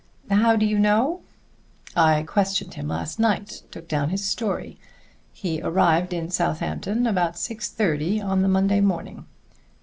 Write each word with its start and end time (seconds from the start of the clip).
"How 0.31 0.55
do 0.55 0.65
you 0.65 0.79
know?" 0.79 1.21
"I 1.95 2.23
questioned 2.23 2.73
him 2.73 2.87
last 2.87 3.19
night, 3.19 3.61
and 3.61 3.71
took 3.71 3.87
down 3.87 4.09
his 4.09 4.25
story. 4.25 4.79
He 5.31 5.61
arrived 5.61 6.11
in 6.11 6.31
Southampton 6.31 7.05
about 7.05 7.37
six 7.37 7.69
thirty 7.69 8.19
on 8.19 8.41
the 8.41 8.47
Monday 8.47 8.81
morning." 8.81 9.27